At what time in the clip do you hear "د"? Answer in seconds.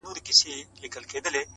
0.03-0.03, 0.81-0.83